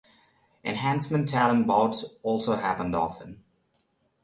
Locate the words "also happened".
2.23-2.95